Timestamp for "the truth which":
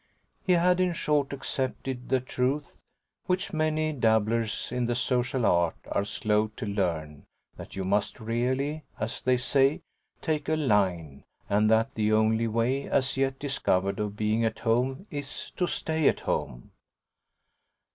2.09-3.53